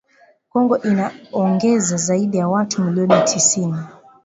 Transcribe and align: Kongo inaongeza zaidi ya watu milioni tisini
Kongo 0.49 0.77
inaongeza 0.77 1.97
zaidi 1.97 2.37
ya 2.37 2.47
watu 2.49 2.83
milioni 2.83 3.23
tisini 3.23 3.77